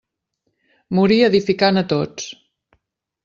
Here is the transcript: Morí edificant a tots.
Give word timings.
Morí 0.99 1.17
edificant 1.27 1.79
a 1.81 1.83
tots. 1.93 2.31